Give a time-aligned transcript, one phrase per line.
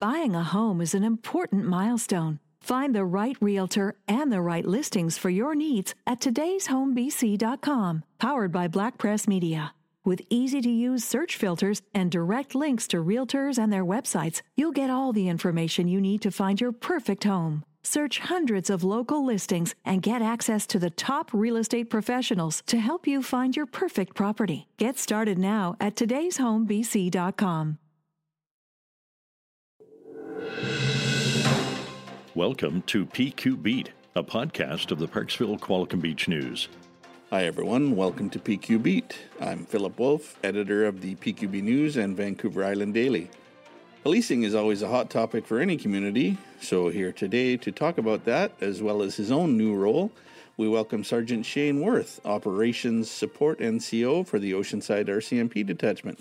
[0.00, 2.38] Buying a home is an important milestone.
[2.62, 8.66] Find the right realtor and the right listings for your needs at today'shomebc.com, powered by
[8.66, 9.74] Black Press Media.
[10.02, 14.72] With easy to use search filters and direct links to realtors and their websites, you'll
[14.72, 17.62] get all the information you need to find your perfect home.
[17.82, 22.78] Search hundreds of local listings and get access to the top real estate professionals to
[22.78, 24.66] help you find your perfect property.
[24.78, 27.76] Get started now at today'shomebc.com.
[32.40, 36.68] Welcome to PQ Beat, a podcast of the Parksville Qualicum Beach News.
[37.28, 37.96] Hi, everyone.
[37.96, 39.18] Welcome to PQ Beat.
[39.42, 43.28] I'm Philip Wolf, editor of the PQB News and Vancouver Island Daily.
[44.04, 48.24] Policing is always a hot topic for any community, so here today to talk about
[48.24, 50.10] that, as well as his own new role,
[50.56, 56.18] we welcome Sergeant Shane Worth, Operations Support NCO for the Oceanside RCMP Detachment.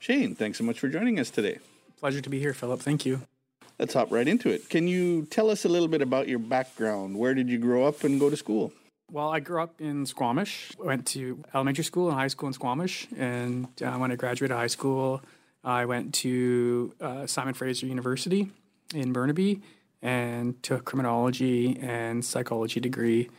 [0.00, 1.60] Shane, thanks so much for joining us today.
[2.00, 2.80] Pleasure to be here, Philip.
[2.80, 3.20] Thank you.
[3.80, 4.68] Let's hop right into it.
[4.68, 7.16] Can you tell us a little bit about your background?
[7.16, 8.74] Where did you grow up and go to school?
[9.10, 10.72] Well, I grew up in Squamish.
[10.78, 14.66] Went to elementary school and high school in Squamish, and uh, when I graduated high
[14.66, 15.22] school,
[15.64, 18.50] I went to uh, Simon Fraser University
[18.94, 19.62] in Burnaby
[20.02, 23.30] and took criminology and psychology degree.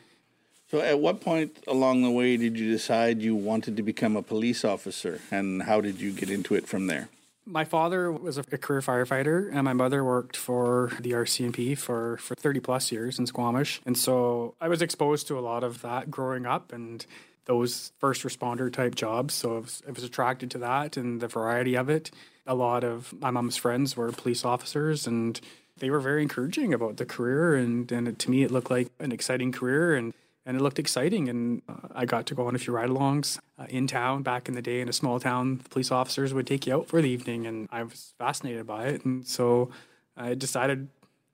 [0.71, 4.23] So, at what point along the way did you decide you wanted to become a
[4.23, 7.09] police officer, and how did you get into it from there?
[7.51, 12.33] My father was a career firefighter, and my mother worked for the RCMP for, for
[12.33, 13.81] 30 plus years in Squamish.
[13.85, 17.05] And so I was exposed to a lot of that growing up and
[17.45, 19.33] those first responder type jobs.
[19.33, 22.09] So I was, attracted to that and the variety of it.
[22.47, 25.39] A lot of my mom's friends were police officers, and
[25.77, 27.55] they were very encouraging about the career.
[27.55, 29.93] And, and to me, it looked like an exciting career.
[29.93, 30.13] And
[30.45, 31.29] and it looked exciting.
[31.29, 34.47] And uh, I got to go on a few ride alongs uh, in town back
[34.47, 35.59] in the day in a small town.
[35.63, 38.87] The police officers would take you out for the evening, and I was fascinated by
[38.87, 39.05] it.
[39.05, 39.69] And so
[40.17, 40.87] I decided,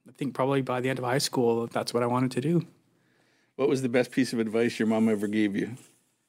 [0.08, 2.66] I think probably by the end of high school, that's what I wanted to do.
[3.56, 5.78] What was the best piece of advice your mom ever gave you?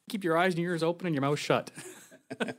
[0.09, 1.69] Keep your eyes and ears open and your mouth shut.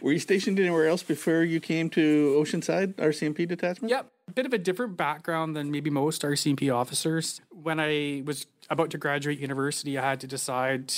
[0.00, 3.90] Were you stationed anywhere else before you came to Oceanside RCMP detachment?
[3.90, 4.10] Yep.
[4.28, 7.40] A bit of a different background than maybe most RCMP officers.
[7.50, 10.92] When I was about to graduate university, I had to decide,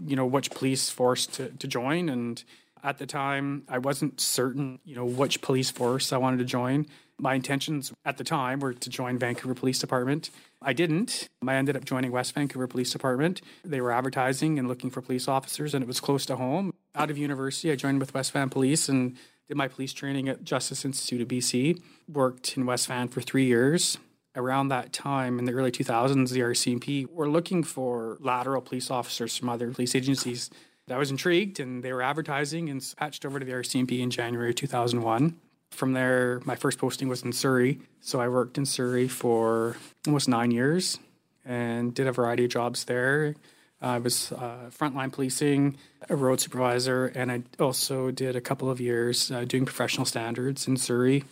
[0.00, 2.08] you know, which police force to, to join.
[2.08, 2.42] And
[2.84, 6.86] at the time, I wasn't certain, you know, which police force I wanted to join.
[7.18, 10.30] My intentions at the time were to join Vancouver Police Department.
[10.62, 11.28] I didn't.
[11.44, 13.40] I ended up joining West Vancouver Police Department.
[13.64, 16.72] They were advertising and looking for police officers, and it was close to home.
[16.94, 19.16] Out of university, I joined with West Van Police and
[19.48, 21.80] did my police training at Justice Institute of BC.
[22.12, 23.98] Worked in West Van for three years.
[24.34, 29.36] Around that time, in the early 2000s, the RCMP were looking for lateral police officers
[29.36, 30.50] from other police agencies.
[30.90, 34.52] I was intrigued, and they were advertising and patched over to the RCMP in January
[34.52, 35.36] 2001.
[35.70, 37.80] From there, my first posting was in Surrey.
[38.00, 39.76] So I worked in Surrey for
[40.06, 40.98] almost nine years
[41.44, 43.34] and did a variety of jobs there.
[43.80, 45.76] I was uh, frontline policing,
[46.08, 50.66] a road supervisor, and I also did a couple of years uh, doing professional standards
[50.66, 51.24] in Surrey.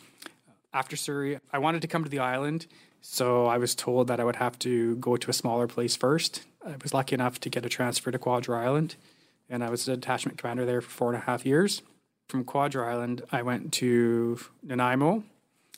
[0.73, 2.67] After Surrey, I wanted to come to the island,
[3.01, 6.43] so I was told that I would have to go to a smaller place first.
[6.67, 8.97] I was lucky enough to get a transfer to Quadra Island,
[9.49, 11.83] and I was a detachment commander there for four and a half years.
[12.29, 15.25] From Quadra Island, I went to Nanaimo,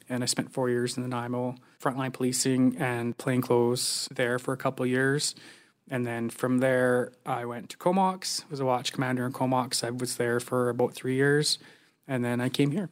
[0.09, 4.85] and I spent four years in Nanaimo, frontline policing and plainclothes there for a couple
[4.85, 5.35] of years.
[5.89, 9.85] And then from there, I went to Comox, was a watch commander in Comox.
[9.85, 11.59] I was there for about three years,
[12.09, 12.91] and then I came here.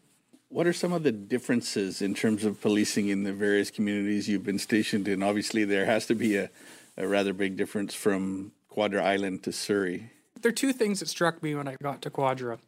[0.49, 4.44] What are some of the differences in terms of policing in the various communities you've
[4.44, 5.22] been stationed in?
[5.22, 6.50] Obviously, there has to be a,
[6.97, 10.11] a rather big difference from Quadra Island to Surrey.
[10.41, 12.59] There are two things that struck me when I got to Quadra.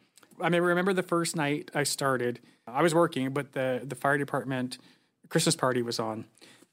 [0.40, 4.18] I mean, remember the first night I started, I was working, but the, the fire
[4.18, 4.78] department
[5.28, 6.24] Christmas party was on.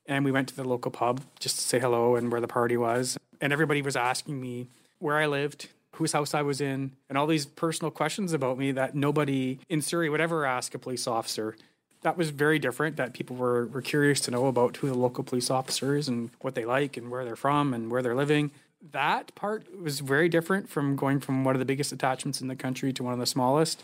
[0.05, 2.77] And we went to the local pub just to say hello and where the party
[2.77, 3.17] was.
[3.39, 4.67] And everybody was asking me
[4.99, 8.71] where I lived, whose house I was in, and all these personal questions about me
[8.71, 11.55] that nobody in Surrey would ever ask a police officer.
[12.01, 15.23] That was very different, that people were, were curious to know about who the local
[15.23, 18.51] police officers and what they like and where they're from and where they're living
[18.91, 22.55] that part was very different from going from one of the biggest attachments in the
[22.55, 23.83] country to one of the smallest.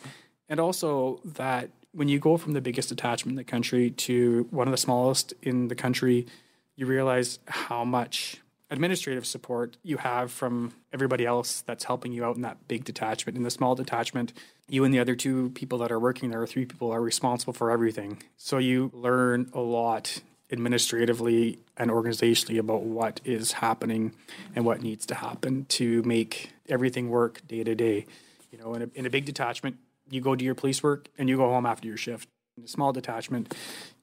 [0.49, 4.67] And also that when you go from the biggest attachment in the country to one
[4.67, 6.27] of the smallest in the country,
[6.75, 8.41] you realize how much
[8.71, 13.35] administrative support you have from everybody else that's helping you out in that big detachment.
[13.35, 14.31] In the small detachment,
[14.67, 17.53] you and the other two people that are working there, or three people, are responsible
[17.53, 18.21] for everything.
[18.37, 20.21] So you learn a lot
[20.51, 24.13] administratively and organizationally about what is happening
[24.55, 28.05] and what needs to happen to make everything work day to day.
[28.51, 29.77] You know, in a, in a big detachment,
[30.09, 32.27] you go do your police work and you go home after your shift.
[32.57, 33.55] In a small detachment,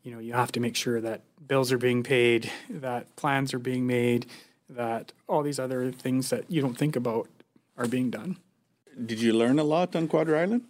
[0.03, 3.59] you know, you have to make sure that bills are being paid, that plans are
[3.59, 4.27] being made,
[4.71, 7.29] that all these other things that you don't think about
[7.77, 8.39] are being done.
[9.05, 10.65] Did you learn a lot on Quadra Island?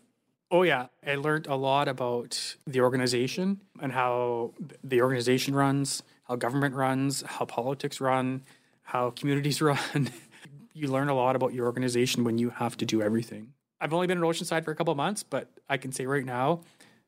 [0.51, 0.87] Oh, yeah.
[1.07, 4.53] I learned a lot about the organization and how
[4.83, 8.43] the organization runs, how government runs, how politics run,
[8.83, 10.11] how communities run.
[10.73, 13.53] you learn a lot about your organization when you have to do everything.
[13.81, 16.25] I've only been in Oceanside for a couple of months, but I can say right
[16.25, 16.61] now,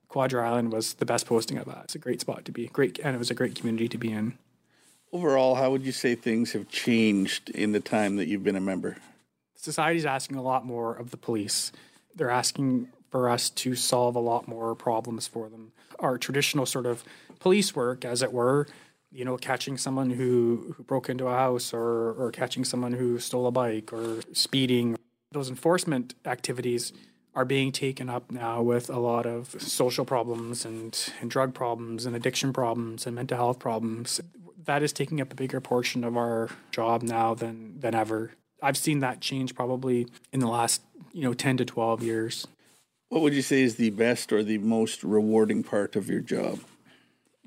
[0.09, 1.85] Quadra Island was the best posting I've had.
[1.85, 2.67] It's a great spot to be.
[2.69, 4.38] Great, and it was a great community to be in.
[5.12, 8.61] Overall, how would you say things have changed in the time that you've been a
[8.61, 8.97] member?
[9.55, 11.73] Society's asking a lot more of the police.
[12.15, 15.73] They're asking for us to solve a lot more problems for them.
[15.99, 17.03] Our traditional sort of
[17.41, 18.67] police work, as it were,
[19.11, 23.19] you know, catching someone who, who broke into a house or, or catching someone who
[23.19, 24.97] stole a bike or speeding,
[25.33, 26.93] those enforcement activities
[27.35, 32.07] are being taken up now with a lot of social problems and, and drug problems
[32.07, 34.21] and addiction problems and mental health problems.
[34.65, 38.33] That is taking up a bigger portion of our job now than, than ever.
[38.63, 40.83] I've seen that change probably in the last,
[41.13, 42.47] you know, 10 to 12 years.
[43.09, 46.61] What would you say is the best or the most rewarding part of your job?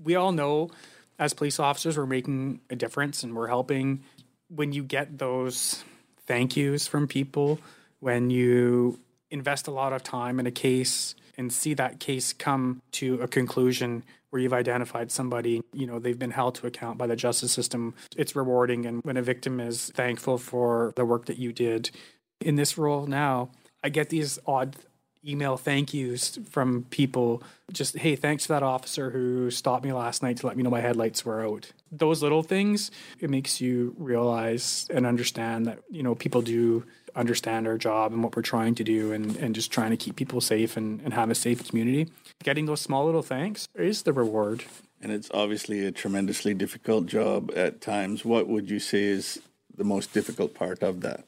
[0.01, 0.71] We all know
[1.19, 4.03] as police officers, we're making a difference and we're helping.
[4.49, 5.83] When you get those
[6.31, 7.59] thank yous from people,
[7.99, 8.97] when you
[9.31, 13.27] invest a lot of time in a case and see that case come to a
[13.27, 17.51] conclusion where you've identified somebody, you know, they've been held to account by the justice
[17.51, 17.93] system.
[18.15, 18.85] It's rewarding.
[18.85, 21.91] And when a victim is thankful for the work that you did
[22.39, 23.49] in this role now,
[23.83, 24.77] I get these odd
[25.25, 27.43] email thank yous from people.
[27.71, 30.69] Just hey thanks to that officer who stopped me last night to let me know
[30.69, 31.71] my headlights were out.
[31.91, 36.85] Those little things it makes you realize and understand that you know people do
[37.15, 40.15] understand our job and what we're trying to do and, and just trying to keep
[40.15, 42.09] people safe and, and have a safe community.
[42.43, 44.63] Getting those small little thanks is the reward.
[45.01, 48.23] And it's obviously a tremendously difficult job at times.
[48.23, 49.41] What would you say is
[49.75, 51.25] the most difficult part of that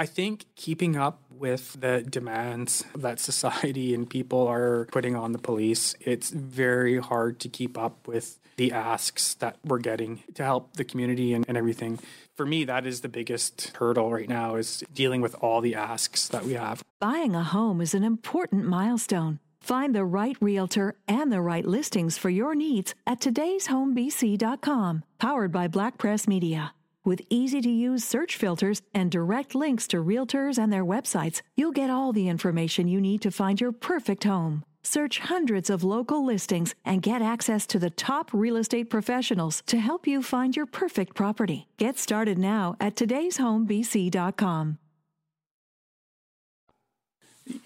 [0.00, 5.38] I think keeping up with the demands that society and people are putting on the
[5.38, 10.72] police, it's very hard to keep up with the asks that we're getting to help
[10.78, 11.98] the community and, and everything.
[12.34, 16.28] For me, that is the biggest hurdle right now is dealing with all the asks
[16.28, 16.82] that we have.
[16.98, 19.38] Buying a home is an important milestone.
[19.60, 25.68] Find the right realtor and the right listings for your needs at today'shomebc.com, powered by
[25.68, 26.72] Black Press Media.
[27.02, 31.72] With easy to use search filters and direct links to realtors and their websites, you'll
[31.72, 34.64] get all the information you need to find your perfect home.
[34.82, 39.78] Search hundreds of local listings and get access to the top real estate professionals to
[39.78, 41.68] help you find your perfect property.
[41.78, 44.78] Get started now at today'shomebc.com.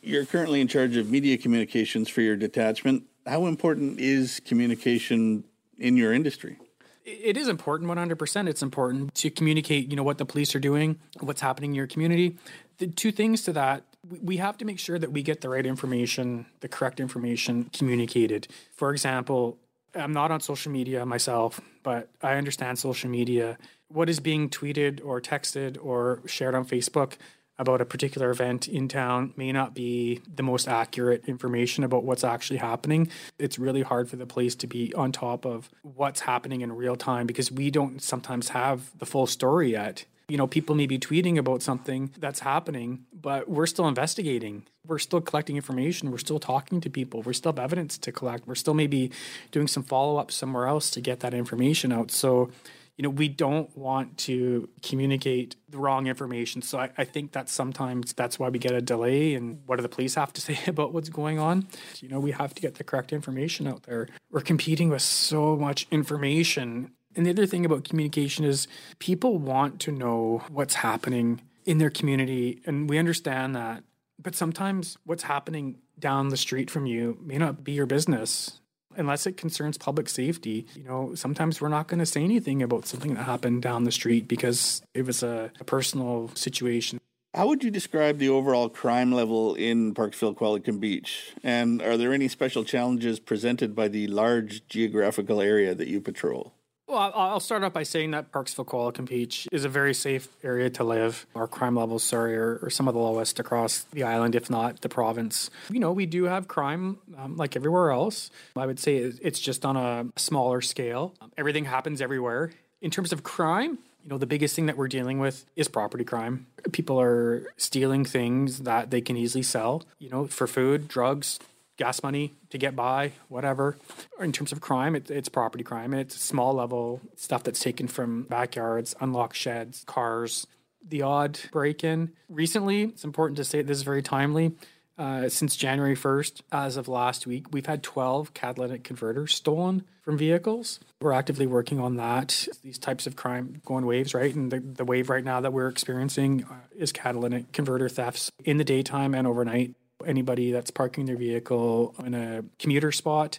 [0.00, 3.02] You're currently in charge of media communications for your detachment.
[3.26, 5.42] How important is communication
[5.76, 6.56] in your industry?
[7.04, 10.98] It is important 100% it's important to communicate you know what the police are doing
[11.20, 12.36] what's happening in your community.
[12.78, 13.84] The two things to that
[14.22, 18.48] we have to make sure that we get the right information the correct information communicated.
[18.72, 19.58] For example
[19.94, 23.58] i'm not on social media myself but i understand social media.
[23.88, 27.14] What is being tweeted or texted or shared on facebook
[27.58, 32.24] about a particular event in town may not be the most accurate information about what's
[32.24, 33.08] actually happening.
[33.38, 36.96] It's really hard for the police to be on top of what's happening in real
[36.96, 40.04] time because we don't sometimes have the full story yet.
[40.28, 44.64] You know, people may be tweeting about something that's happening, but we're still investigating.
[44.86, 46.10] We're still collecting information.
[46.10, 47.22] We're still talking to people.
[47.22, 48.46] We're still have evidence to collect.
[48.46, 49.10] We're still maybe
[49.50, 52.10] doing some follow up somewhere else to get that information out.
[52.10, 52.50] So,
[52.96, 56.62] you know, we don't want to communicate the wrong information.
[56.62, 59.82] So I, I, think that sometimes that's why we get a delay and what do
[59.82, 61.66] the police have to say about what's going on?
[62.00, 64.08] You know, we have to get the correct information out there.
[64.30, 66.92] We're competing with so much information.
[67.16, 71.90] And the other thing about communication is people want to know what's happening in their
[71.90, 72.60] community.
[72.64, 73.82] And we understand that.
[74.22, 78.60] But sometimes what's happening down the street from you may not be your business
[78.96, 82.86] unless it concerns public safety, you know, sometimes we're not going to say anything about
[82.86, 87.00] something that happened down the street because it was a, a personal situation.
[87.34, 91.32] How would you describe the overall crime level in Parksville Qualicum Beach?
[91.42, 96.54] And are there any special challenges presented by the large geographical area that you patrol?
[96.86, 100.68] Well, I'll start off by saying that Parksville Qualicum Beach is a very safe area
[100.70, 101.26] to live.
[101.34, 104.82] Our crime levels, sorry, are, are, some of the lowest across the island, if not
[104.82, 105.50] the province.
[105.70, 108.30] You know, we do have crime um, like everywhere else.
[108.54, 111.14] I would say it's just on a smaller scale.
[111.38, 112.52] Everything happens everywhere.
[112.82, 116.04] In terms of crime, you know, the biggest thing that we're dealing with is property
[116.04, 116.46] crime.
[116.72, 121.38] People are stealing things that they can easily sell, you know, for food, drugs,
[121.76, 123.76] gas money to get by, whatever.
[124.20, 127.88] In terms of crime, it, it's property crime, and it's small level stuff that's taken
[127.88, 130.46] from backyards, unlocked sheds, cars,
[130.86, 132.12] the odd break in.
[132.28, 134.54] Recently, it's important to say this is very timely.
[134.96, 140.16] Uh, since January 1st, as of last week, we've had 12 catalytic converters stolen from
[140.16, 140.78] vehicles.
[141.00, 142.46] We're actively working on that.
[142.62, 144.32] These types of crime go waves, right?
[144.32, 148.58] And the, the wave right now that we're experiencing uh, is catalytic converter thefts in
[148.58, 149.74] the daytime and overnight.
[150.06, 153.38] Anybody that's parking their vehicle in a commuter spot,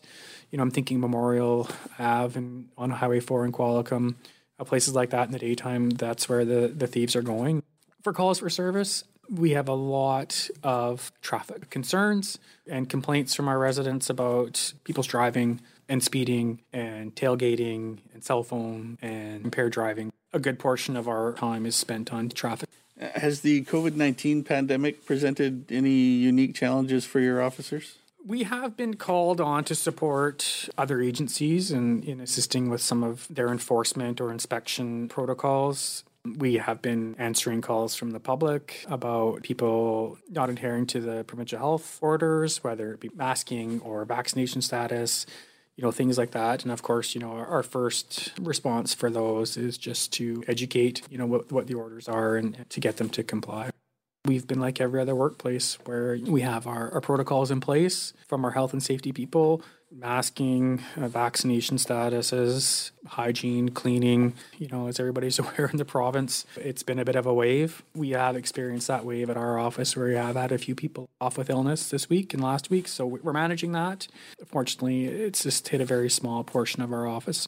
[0.51, 1.69] you know, I'm thinking Memorial
[1.99, 4.15] Ave and on Highway 4 in Qualicum,
[4.59, 7.63] uh, places like that in the daytime, that's where the, the thieves are going.
[8.03, 13.57] For calls for service, we have a lot of traffic concerns and complaints from our
[13.57, 20.11] residents about people's driving and speeding and tailgating and cell phone and impaired driving.
[20.33, 22.69] A good portion of our time is spent on traffic.
[22.99, 27.97] Has the COVID 19 pandemic presented any unique challenges for your officers?
[28.25, 33.27] We have been called on to support other agencies in, in assisting with some of
[33.29, 36.03] their enforcement or inspection protocols.
[36.25, 41.59] We have been answering calls from the public about people not adhering to the provincial
[41.59, 45.27] health orders, whether it be masking or vaccination status,
[45.75, 46.63] you know, things like that.
[46.63, 51.01] And of course, you know, our, our first response for those is just to educate,
[51.09, 53.71] you know, what, what the orders are and to get them to comply.
[54.25, 58.43] We've been like every other workplace where we have our, our protocols in place from
[58.43, 64.33] our health and safety people masking, uh, vaccination statuses, hygiene, cleaning.
[64.57, 67.83] You know, as everybody's aware in the province, it's been a bit of a wave.
[67.93, 71.07] We have experienced that wave at our office where we have had a few people
[71.21, 72.87] off with illness this week and last week.
[72.87, 74.07] So we're managing that.
[74.45, 77.47] Fortunately, it's just hit a very small portion of our office.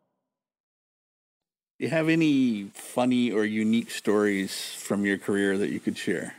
[1.81, 6.35] You have any funny or unique stories from your career that you could share?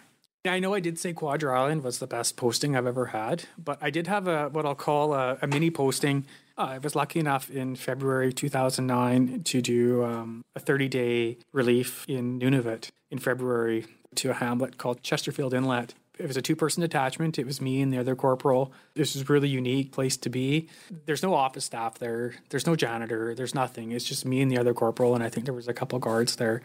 [0.47, 3.77] I know I did say Quadra Island was the best posting I've ever had, but
[3.81, 6.27] I did have a what I'll call a, a mini posting.
[6.57, 12.05] Uh, I was lucky enough in February 2009 to do um, a 30 day relief
[12.07, 16.83] in Nunavut in February to a hamlet called Chesterfield Inlet it was a two person
[16.83, 17.39] detachment.
[17.39, 18.73] It was me and the other corporal.
[18.95, 20.69] This was really unique place to be.
[21.07, 22.35] There's no office staff there.
[22.51, 23.35] There's no janitor.
[23.35, 23.93] There's nothing.
[23.93, 26.37] It's just me and the other corporal, and I think there was a couple guards
[26.37, 26.63] there.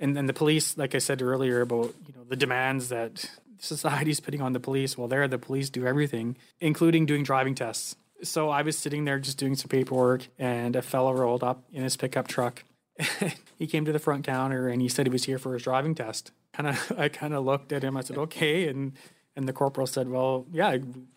[0.00, 4.20] And then the police, like I said earlier about you know the demands that society's
[4.20, 4.98] putting on the police.
[4.98, 7.96] Well, there the police do everything, including doing driving tests.
[8.22, 11.84] So I was sitting there just doing some paperwork, and a fellow rolled up in
[11.84, 12.64] his pickup truck.
[13.56, 15.94] he came to the front counter and he said he was here for his driving
[15.94, 17.96] test kind of I kind of looked at him.
[17.96, 18.92] I said, "Okay," and
[19.36, 20.76] and the corporal said, "Well, yeah,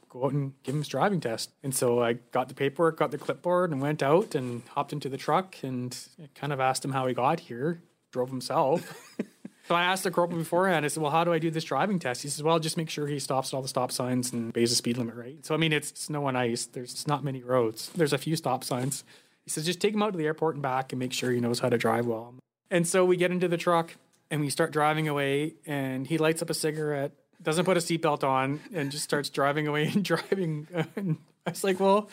[0.10, 3.12] go out and give him his driving test." And so I got the paperwork, got
[3.12, 5.98] the clipboard, and went out and hopped into the truck and
[6.36, 7.82] kind of asked him how he got here.
[8.12, 9.16] Drove himself.
[9.68, 10.86] so I asked the corporal beforehand.
[10.86, 12.90] I said, "Well, how do I do this driving test?" He says, "Well, just make
[12.90, 15.56] sure he stops at all the stop signs and obeys the speed limit, right?" So
[15.56, 16.66] I mean, it's snow and ice.
[16.66, 17.90] There's not many roads.
[17.96, 19.04] There's a few stop signs.
[19.46, 21.40] He says, "Just take him out to the airport and back, and make sure he
[21.40, 22.36] knows how to drive well."
[22.70, 23.96] And so we get into the truck
[24.32, 27.12] and we start driving away and he lights up a cigarette
[27.44, 30.68] doesn't put a seatbelt on and just starts driving away and driving.
[30.96, 32.10] And i was like well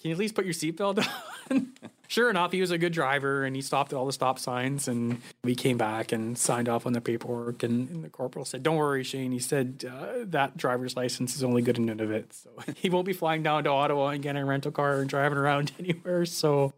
[0.00, 1.04] can you at least put your seatbelt
[1.50, 1.72] on?
[2.08, 4.86] Sure enough he was a good driver and he stopped at all the stop signs
[4.86, 8.62] and we came back and signed off on the paperwork and, and the corporal said
[8.62, 9.32] don't worry shane.
[9.32, 13.12] He said uh, that driver's license is only good in nunavut so he won't be
[13.12, 16.24] flying down to ottawa and getting a rental car and driving around anywhere.
[16.26, 16.74] So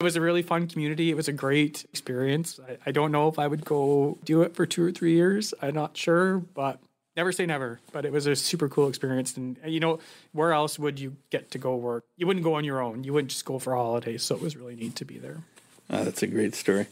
[0.00, 1.10] it was a really fun community.
[1.10, 2.60] It was a great experience.
[2.66, 5.52] I, I, don't know if I would go do it for two or three years.
[5.60, 6.78] I'm not sure, but
[7.16, 7.80] never say never.
[7.90, 9.36] But it was a super cool experience.
[9.36, 9.98] And, you know,
[10.32, 12.04] where else would you get to go work?
[12.16, 13.02] You wouldn't go on your own.
[13.02, 14.22] You wouldn't just go for holidays.
[14.22, 15.38] So it was really neat to be there.
[15.90, 16.86] Oh, that's a great story.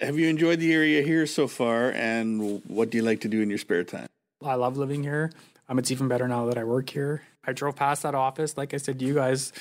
[0.00, 1.90] Have you enjoyed the area here so far?
[1.90, 4.06] And what do you like to do in your spare time?
[4.42, 5.32] I love living here.
[5.68, 7.24] Um, it's even better now that I work here.
[7.44, 9.52] I drove past that office, like I said to you guys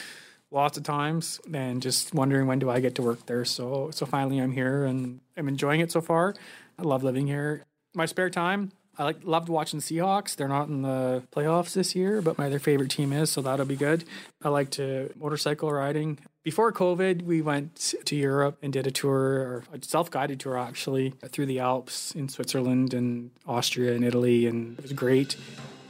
[0.51, 3.45] lots of times and just wondering when do I get to work there.
[3.45, 6.35] So so finally I'm here and I'm enjoying it so far.
[6.79, 7.63] I love living here.
[7.93, 10.35] My spare time, I like loved watching Seahawks.
[10.35, 13.65] They're not in the playoffs this year, but my other favorite team is, so that'll
[13.65, 14.03] be good.
[14.43, 16.17] I like to motorcycle riding.
[16.43, 21.13] Before COVID, we went to Europe and did a tour, or a self-guided tour actually,
[21.29, 25.35] through the Alps in Switzerland and Austria and Italy, and it was great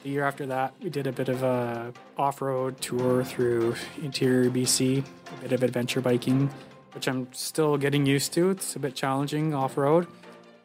[0.07, 4.99] The year after that, we did a bit of a off-road tour through interior BC,
[4.99, 6.49] a bit of adventure biking,
[6.93, 8.49] which I'm still getting used to.
[8.51, 10.07] It's a bit challenging off-road.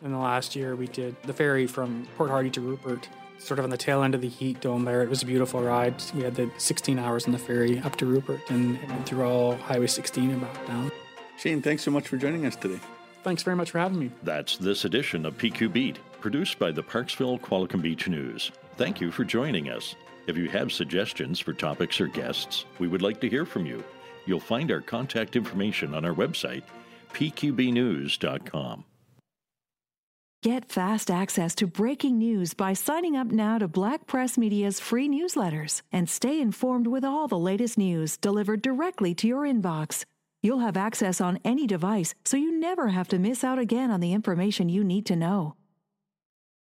[0.01, 3.09] And the last year, we did the ferry from Port Hardy to Rupert,
[3.39, 5.03] sort of on the tail end of the heat dome there.
[5.03, 6.01] It was a beautiful ride.
[6.15, 9.57] We had the 16 hours on the ferry up to Rupert and went through all
[9.57, 10.93] Highway 16 and back down.
[11.37, 12.79] Shane, thanks so much for joining us today.
[13.25, 14.13] Thanks very much for having me.
[14.23, 18.53] That's this edition of PQ Beat, produced by the Parksville Qualicum Beach News.
[18.77, 19.95] Thank you for joining us.
[20.27, 23.85] If you have suggestions for topics or guests, we would like to hear from you.
[24.25, 26.63] You'll find our contact information on our website,
[27.13, 28.85] pqbnews.com.
[30.43, 35.09] Get fast access to breaking news by signing up now to Black Press Media's free
[35.09, 40.05] newsletters and stay informed with all the latest news delivered directly to your inbox.
[40.43, 44.01] You'll have access on any device, so you never have to miss out again on
[44.01, 45.55] the information you need to know.